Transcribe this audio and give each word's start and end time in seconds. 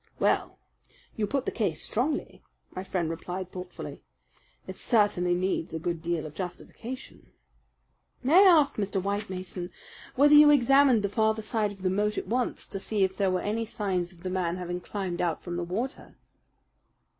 "Well, 0.17 0.57
you 1.15 1.27
put 1.27 1.45
the 1.45 1.51
case 1.51 1.79
strongly," 1.79 2.41
my 2.71 2.83
friend 2.83 3.07
replied 3.07 3.51
thoughtfully. 3.51 4.01
"It 4.65 4.75
certainly 4.75 5.35
needs 5.35 5.75
a 5.75 5.79
good 5.79 6.01
deal 6.01 6.25
of 6.25 6.33
justification. 6.33 7.31
May 8.23 8.39
I 8.39 8.49
ask, 8.59 8.77
Mr. 8.77 8.99
White 8.99 9.29
Mason, 9.29 9.69
whether 10.15 10.33
you 10.33 10.49
examined 10.49 11.03
the 11.03 11.07
farther 11.07 11.43
side 11.43 11.71
of 11.71 11.83
the 11.83 11.91
moat 11.91 12.17
at 12.17 12.25
once 12.25 12.67
to 12.69 12.79
see 12.79 13.03
if 13.03 13.15
there 13.15 13.29
were 13.29 13.41
any 13.41 13.63
signs 13.63 14.11
of 14.11 14.23
the 14.23 14.31
man 14.31 14.57
having 14.57 14.81
climbed 14.81 15.21
out 15.21 15.43
from 15.43 15.55
the 15.55 15.63
water?" 15.63 16.15